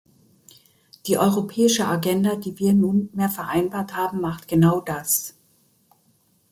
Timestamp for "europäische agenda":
1.19-2.35